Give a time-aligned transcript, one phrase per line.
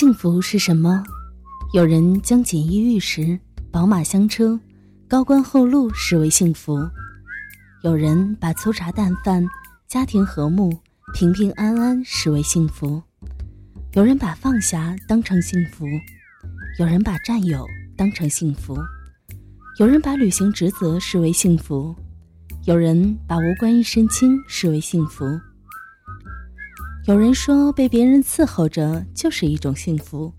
[0.00, 1.04] 幸福是什么？
[1.74, 3.38] 有人将锦衣玉食、
[3.70, 4.58] 宝马香车、
[5.06, 6.78] 高官厚禄视为幸福；
[7.82, 9.46] 有人把粗茶淡饭、
[9.86, 10.72] 家庭和睦、
[11.12, 13.02] 平平安安视为幸福；
[13.92, 15.84] 有人把放下当成幸福；
[16.78, 18.74] 有人把占有当成幸福；
[19.78, 21.94] 有人把履行职责视为幸福；
[22.64, 25.26] 有人把无官一身轻视为幸福。
[27.06, 30.32] 有人说被别人伺候着就是一种幸福，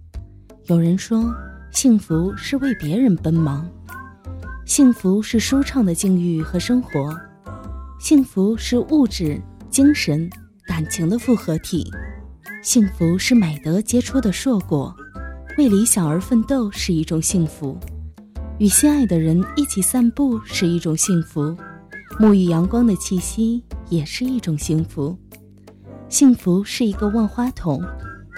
[0.68, 1.34] 有人说
[1.72, 3.68] 幸福是为别人奔忙，
[4.64, 7.18] 幸福是舒畅的境遇和生活，
[8.00, 10.30] 幸福是物质、精神、
[10.68, 11.92] 感情的复合体，
[12.62, 14.96] 幸福是美德结出的硕果，
[15.58, 17.76] 为理想而奋斗是一种幸福，
[18.60, 21.58] 与心爱的人一起散步是一种幸福，
[22.20, 25.18] 沐浴阳光的气息也是一种幸福。
[26.12, 27.82] 幸福是一个万花筒，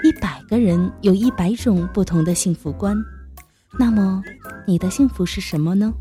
[0.03, 2.95] 一百个人有一百种不同的幸福观。
[3.79, 4.21] 那么，
[4.67, 5.91] 你的幸福是什么呢？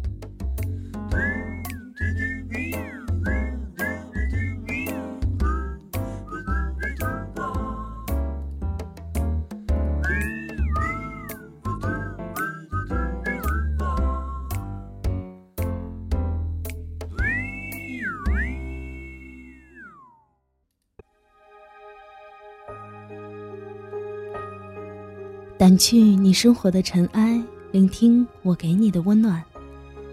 [25.63, 29.41] 掸去你生活的尘埃，聆听我给你的温暖。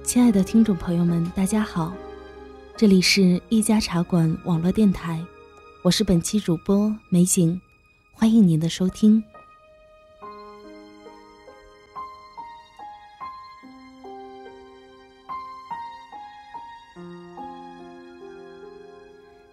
[0.04, 1.92] 亲爱的听众朋友们，大家好，
[2.78, 5.20] 这里是一家茶馆网络电台，
[5.82, 7.60] 我是本期主播美景，
[8.14, 9.24] 欢迎您的收听。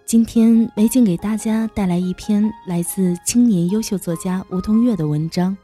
[0.05, 5.57] 今天美景给大家带来一篇来自青年优秀作家吴桐月的文章。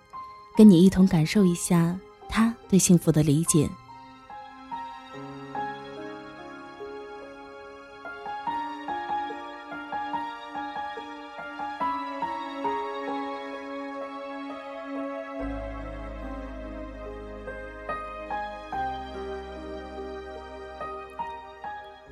[0.55, 1.97] 跟你一同感受一下
[2.29, 3.67] 他对幸福的理解。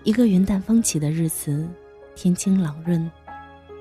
[0.03, 1.69] 一个云淡风起的日子，
[2.15, 3.09] 天清朗润，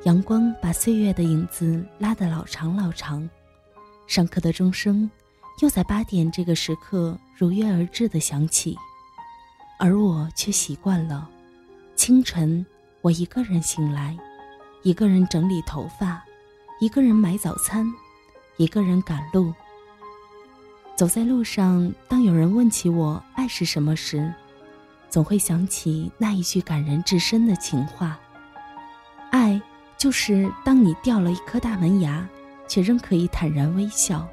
[0.05, 3.29] 阳光把岁月的影子拉得老长老长。
[4.11, 5.09] 上课的钟声，
[5.63, 8.77] 又在八点这个时刻如约而至的响起，
[9.79, 11.31] 而我却习惯了，
[11.95, 12.67] 清晨
[13.03, 14.19] 我一个人醒来，
[14.83, 16.25] 一个人整理头发，
[16.81, 17.87] 一个人买早餐，
[18.57, 19.55] 一个人赶路。
[20.97, 24.35] 走在路上，当有人问起我爱是什么时，
[25.09, 28.19] 总会想起那一句感人至深的情话：
[29.31, 29.63] 爱
[29.97, 32.29] 就是当你掉了一颗大门牙。
[32.71, 34.29] 却仍可以坦然微笑，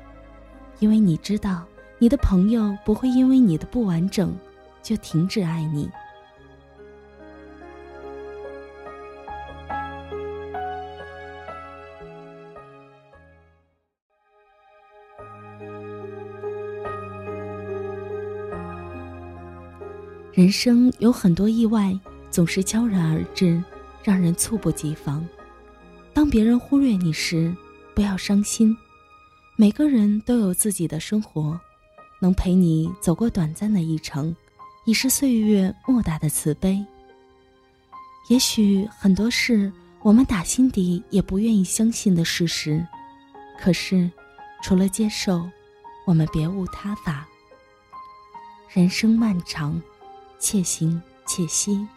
[0.78, 1.66] 因为你知道，
[1.98, 4.31] 你的朋友不会因为你的不完整
[4.84, 5.90] 就停止爱你。
[20.31, 22.00] 人生有很多意外，
[22.30, 23.59] 总是悄然而至，
[24.04, 25.28] 让人猝不及防。
[26.14, 27.52] 当别人忽略你时，
[27.97, 28.78] 不要伤心，
[29.56, 31.59] 每个人都有自己的生活，
[32.22, 34.35] 能陪你走过短暂的一程，
[34.85, 36.86] 已是岁月莫大的慈悲。
[38.30, 42.86] 也许很多事我们打心底也不愿意相信的事实，
[43.59, 44.12] 可是，
[44.62, 45.50] 除了接受，
[46.06, 47.28] 我们别无他法。
[48.69, 49.81] 人生漫长，
[50.38, 51.88] 且行且惜。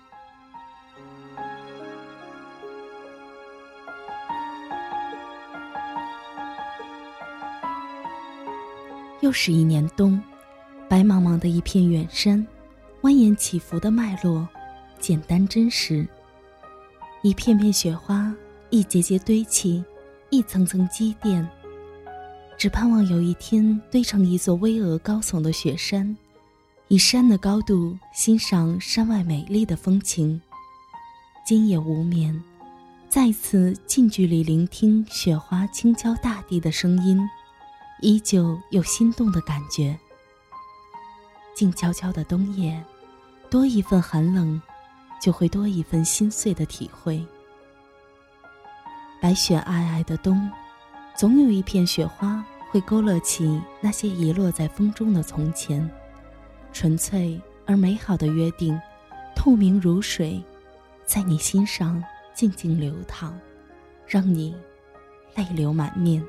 [9.30, 10.21] 又是一年冬，
[10.88, 12.44] 白茫茫的一片远山，
[13.03, 14.44] 蜿蜒起伏的脉络，
[14.98, 16.04] 简单真实。
[17.22, 18.34] 一片片雪花，
[18.71, 19.84] 一节节堆砌，
[20.30, 21.48] 一层层积淀。
[22.59, 26.16] 只盼望有一天堆成一座巍峨高耸的雪山，
[26.88, 30.42] 以山的高度欣赏山外美丽的风情。
[31.47, 32.42] 今夜无眠，
[33.09, 37.16] 再次近距离聆听雪花轻敲大地的声音。
[38.01, 39.99] 依旧有心动的感觉。
[41.55, 42.83] 静悄悄的冬夜，
[43.51, 44.61] 多一份寒冷，
[45.21, 47.25] 就会多一份心碎的体会。
[49.21, 50.51] 白雪皑皑的冬，
[51.15, 55.87] 总有一片雪花会勾勒起那些遗落在风中的从前，
[56.73, 58.81] 纯粹而美好的约定，
[59.37, 60.43] 透明如水，
[61.05, 62.03] 在你心上
[62.35, 63.39] 静静流淌，
[64.07, 64.57] 让你
[65.35, 66.25] 泪流满面。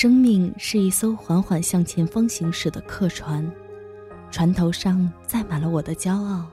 [0.00, 3.44] 生命是一艘缓缓向前方行驶的客船，
[4.30, 6.46] 船头上载满了我的骄傲，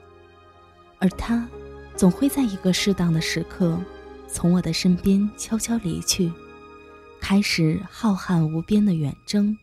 [0.98, 1.48] 而它，
[1.96, 3.78] 总会在一个适当的时刻，
[4.28, 6.34] 从我的身边悄悄离去，
[7.22, 9.56] 开始浩瀚无边的远征。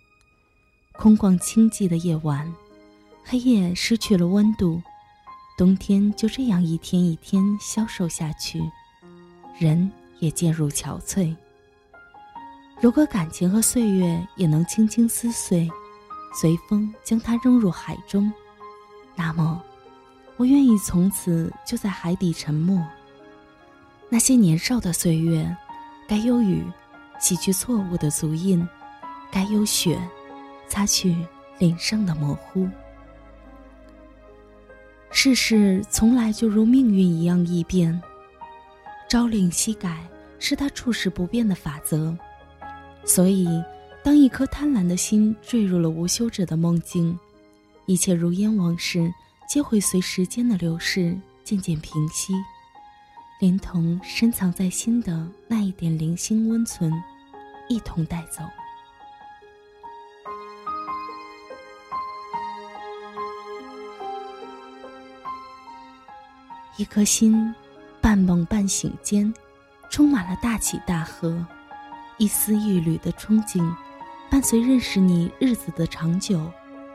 [0.93, 2.55] 空旷清寂的夜晚，
[3.25, 4.81] 黑夜失去了温度，
[5.59, 8.63] 冬天就这样一天一天消瘦下去，
[9.59, 9.91] 人
[10.21, 11.35] 也渐入憔悴。
[12.83, 15.71] 如果感情和岁月也能轻轻撕碎，
[16.35, 18.33] 随风将它扔入海中，
[19.15, 19.63] 那么，
[20.37, 22.85] 我愿意从此就在海底沉没。
[24.09, 25.57] 那些年少的岁月，
[26.09, 26.65] 该有雨
[27.21, 28.67] 洗去错误的足印，
[29.31, 29.97] 该有雪
[30.67, 31.17] 擦去
[31.61, 32.69] 脸上的模糊。
[35.13, 38.03] 世事从来就如命运一样易变，
[39.09, 40.05] 朝令夕改
[40.41, 42.13] 是他处事不变的法则。
[43.05, 43.63] 所以，
[44.03, 47.19] 当一颗贪婪的心坠入了无休止的梦境，
[47.87, 49.13] 一切如烟往事
[49.49, 52.33] 皆会随时间的流逝渐渐平息，
[53.41, 56.93] 连同深藏在心的那一点零星温存，
[57.69, 58.43] 一同带走。
[66.79, 67.55] 一颗心，
[68.01, 69.33] 半梦半醒间，
[69.91, 71.45] 充满了大起大合。
[72.23, 73.69] 一丝一缕的憧憬，
[74.31, 76.49] 伴随认识你日子的长久，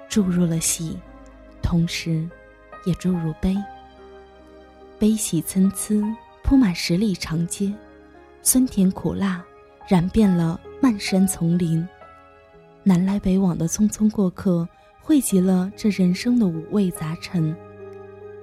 [0.07, 0.97] 注入了喜，
[1.61, 2.25] 同时，
[2.85, 3.53] 也注入悲。
[4.97, 6.01] 悲喜参差，
[6.43, 7.73] 铺满十里长街，
[8.41, 9.43] 酸甜苦辣，
[9.85, 11.85] 染遍了漫山丛林。
[12.81, 14.65] 南来北往的匆匆过客，
[15.01, 17.53] 汇集了这人生的五味杂陈。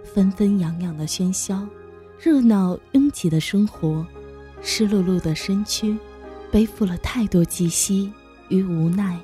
[0.05, 1.67] 纷纷扬扬的喧嚣，
[2.19, 4.07] 热闹拥挤的生活，
[4.61, 5.97] 湿漉漉的身躯。
[6.55, 8.13] 背负了太多寄息
[8.49, 9.19] 与无奈，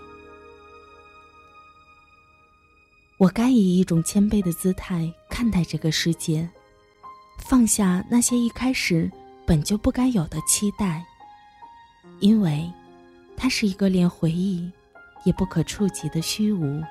[3.19, 6.51] 我该以一种谦卑的姿态看待这个世界，
[7.39, 9.09] 放下那些一开始
[9.47, 11.07] 本就不该有的期待，
[12.19, 12.69] 因为，
[13.37, 14.69] 它是一个连回忆
[15.25, 16.83] 也不可触及的虚无。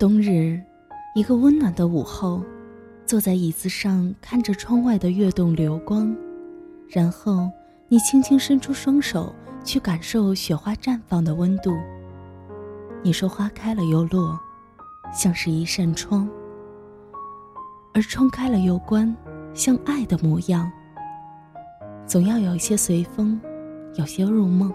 [0.00, 0.58] 冬日，
[1.14, 2.42] 一个温暖的午后，
[3.04, 6.16] 坐在椅子上看着窗外的月动流光，
[6.88, 7.50] 然后
[7.86, 9.30] 你轻轻伸出双手
[9.62, 11.76] 去感受雪花绽放的温度。
[13.02, 14.40] 你说花开了又落，
[15.12, 16.26] 像是一扇窗，
[17.92, 19.14] 而窗开了又关，
[19.52, 20.72] 像爱的模样。
[22.06, 23.38] 总要有一些随风，
[23.96, 24.72] 有些入梦，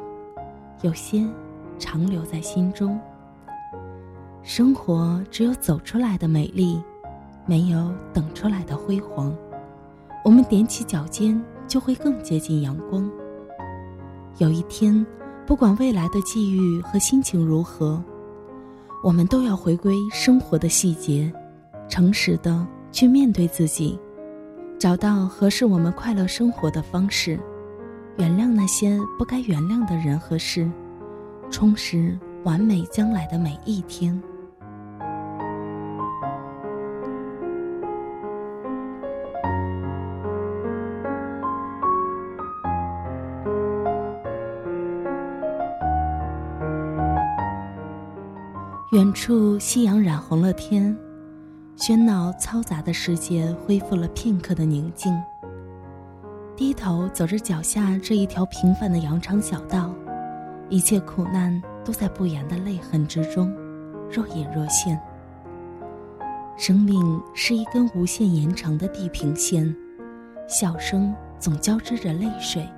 [0.84, 1.28] 有些
[1.80, 3.02] 长留在心中。
[4.48, 6.80] 生活只有走出来的美丽，
[7.48, 9.36] 没有等出来的辉煌。
[10.24, 13.10] 我们踮起脚尖，就会更接近阳光。
[14.38, 15.04] 有一天，
[15.48, 18.00] 不管未来的际遇和心情如何，
[19.04, 21.34] 我们都要回归生活的细节，
[21.90, 24.00] 诚实的去面对自己，
[24.78, 27.40] 找到合适我们快乐生活的方式，
[28.18, 30.70] 原谅那些不该原谅的人和事，
[31.50, 34.22] 充实完美将来的每一天。
[48.92, 50.96] 远处，夕阳染红了天，
[51.76, 55.12] 喧闹嘈杂的世界恢复了片刻的宁静。
[56.56, 59.92] 低头走着脚下这一条平凡的羊肠小道，
[60.70, 63.52] 一切苦难都在不言的泪痕之中，
[64.08, 65.02] 若隐若现。
[66.56, 69.76] 生命是一根无限延长的地平线，
[70.48, 72.70] 笑声总交织着泪水。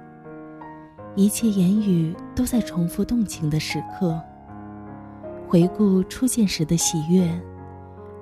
[1.16, 4.18] 一切言语都在重复动情的时刻。
[5.50, 7.26] 回顾初见时的喜悦，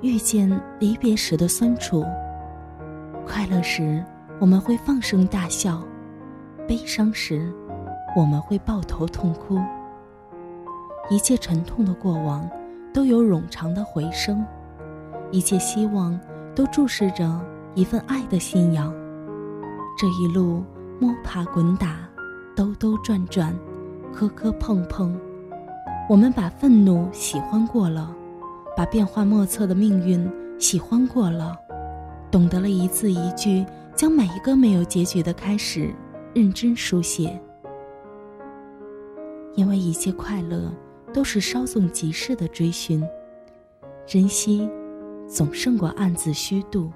[0.01, 0.47] 遇见
[0.79, 2.05] 离别时的酸楚。
[3.25, 4.05] 快乐时，
[4.39, 5.81] 我们会放声大笑；
[6.67, 7.51] 悲伤时，
[8.15, 9.59] 我们会抱头痛哭。
[11.09, 12.47] 一切沉痛的过往，
[12.93, 14.37] 都有冗长的回声；
[15.31, 16.19] 一切希望，
[16.53, 18.93] 都注视着一份爱的信仰。
[19.97, 20.63] 这一路
[20.99, 22.07] 摸爬滚打，
[22.55, 23.51] 兜兜转转，
[24.13, 25.19] 磕磕碰碰。
[26.07, 28.15] 我们把愤怒喜欢过了，
[28.77, 31.57] 把变幻莫测的命运喜欢过了，
[32.29, 35.91] 懂得了一字一句，将每一个没有结局的开始
[36.31, 37.41] 认真书写。
[39.55, 40.71] 因为一切快乐
[41.11, 43.03] 都是稍纵即逝的追寻，
[44.05, 44.69] 珍惜
[45.27, 46.91] 总胜过暗自虚度。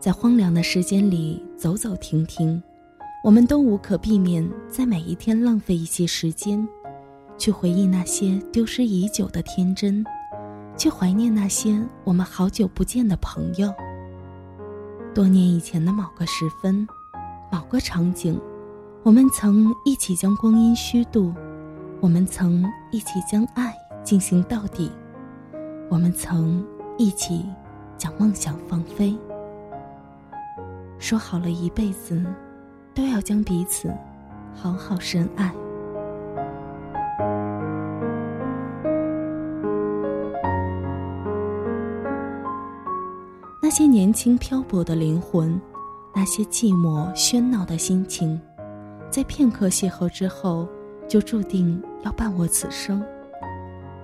[0.00, 2.60] 在荒凉的时间里走走停停，
[3.22, 6.66] 我们都无可避免在每一天浪费一些时间，
[7.36, 10.02] 去回忆那些丢失已久的天真，
[10.74, 13.70] 去怀念那些我们好久不见的朋友。
[15.14, 16.88] 多年以前的某个时分，
[17.52, 18.40] 某个场景，
[19.02, 21.34] 我们曾一起将光阴虚度，
[22.00, 24.90] 我们曾一起将爱进行到底，
[25.90, 26.66] 我们曾
[26.96, 27.44] 一起
[27.98, 29.14] 将梦想放飞。
[31.00, 32.22] 说好了一辈子，
[32.94, 33.92] 都要将彼此
[34.54, 35.50] 好好深爱。
[43.62, 45.58] 那些年轻漂泊的灵魂，
[46.14, 48.38] 那些寂寞喧闹的心情，
[49.10, 50.68] 在片刻邂逅之后，
[51.08, 53.02] 就注定要伴我此生。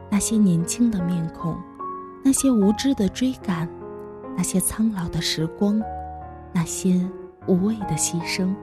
[0.09, 1.55] 那些年轻的面孔，
[2.25, 3.69] 那些无知的追赶，
[4.35, 5.79] 那些苍老的时光。
[6.57, 6.99] 那些
[7.47, 8.55] 无谓的牺牲，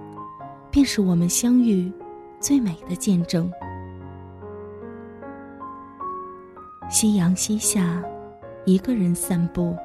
[0.71, 1.93] 便是我们相遇
[2.39, 3.47] 最美的见证。
[6.89, 8.01] 夕阳西下，
[8.65, 9.77] 一个人散步，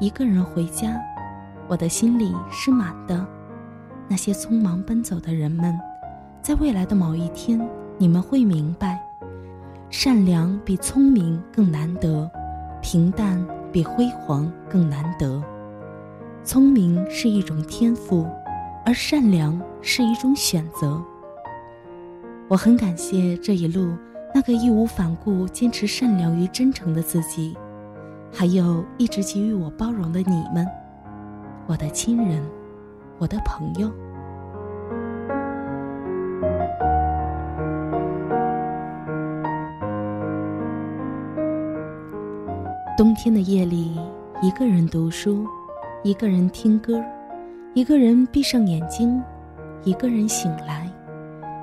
[0.00, 1.00] 一个人回家，
[1.68, 3.24] 我的心里是满的。
[4.08, 5.78] 那些匆忙奔走的人们，
[6.42, 7.64] 在未来的某一天，
[7.98, 9.00] 你们会明白，
[9.90, 12.28] 善良比聪明更难得，
[12.82, 15.40] 平淡比辉煌更难得。
[16.44, 18.26] 聪明是一种天赋，
[18.84, 21.02] 而善良是一种选择。
[22.48, 23.96] 我很感谢这一路
[24.34, 27.56] 那个义无反顾坚持善良与真诚的自己，
[28.30, 30.66] 还有一直给予我包容的你们，
[31.66, 32.44] 我的亲人，
[33.16, 33.90] 我的朋友。
[42.98, 43.98] 冬天的夜里，
[44.42, 45.46] 一个人读书。
[46.04, 47.02] 一个人听歌，
[47.72, 49.22] 一个人闭上眼睛，
[49.84, 50.86] 一个人醒来，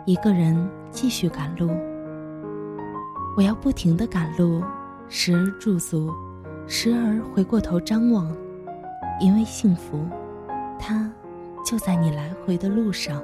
[0.04, 1.70] 一个人继续赶路。
[3.38, 4.64] 我要不停的赶路，
[5.08, 6.12] 时而驻足，
[6.66, 8.36] 时而回过头张望，
[9.20, 10.04] 因为幸福，
[10.80, 11.08] 它
[11.64, 13.22] 就在你来回的路上。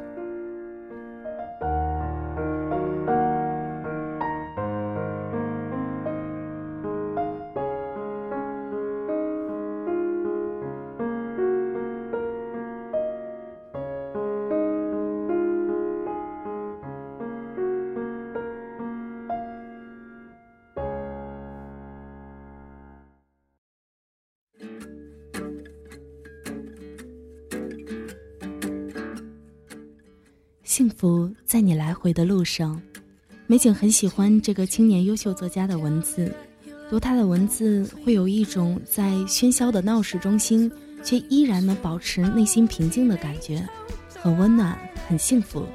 [30.77, 32.79] 幸福在你来回的路上，
[33.47, 36.31] 美景很喜欢这个青年优秀作家的文字，
[36.87, 40.71] 读他的文字会有一种在喧嚣的闹市中心，
[41.03, 43.67] 却依然能保持内心平静的感觉，
[44.21, 45.65] 很温暖，很幸福。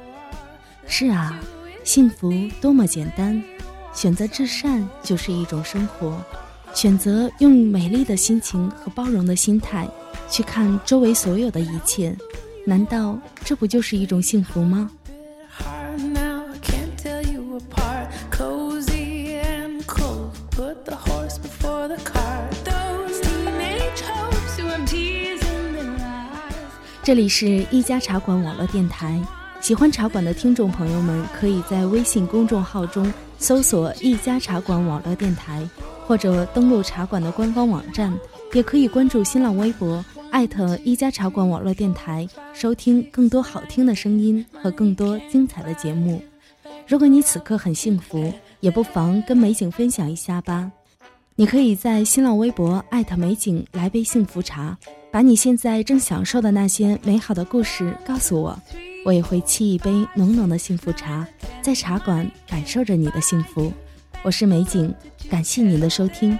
[0.87, 1.37] 是啊，
[1.83, 2.31] 幸福
[2.61, 3.43] 多么简单，
[3.93, 6.17] 选择至善就是一种生活，
[6.73, 9.85] 选择用美丽的心情和包容的心态
[10.29, 12.15] 去看周围所有的一切。
[12.65, 14.89] 难道这不就是一种幸福吗？
[27.03, 29.21] 这里是一家茶馆网络电台，
[29.59, 35.67] 喜欢茶馆的听众朋友们，可以在微信公众号中搜索“一家茶馆网络电台”，
[36.07, 38.17] 或者登录茶馆的官方网站，
[38.53, 40.03] 也可以关注新浪微博。
[40.33, 46.19] 艾特一家茶馆网络电台，收听更多好听的声音和更多精彩的节目。
[46.87, 50.71] 如果你此刻很幸福，也不妨跟美景分享一下吧。
[51.35, 54.75] 你可以在新浪微博艾特美景来杯幸福茶，
[55.11, 58.59] 把你现在正享受的那些美好的故事告诉我，
[59.05, 61.27] 我也会沏一杯浓浓的幸福茶，
[61.61, 63.71] 在茶馆感受着你的幸福。
[64.23, 64.91] 我是美景，
[65.29, 66.35] 感谢您的收听。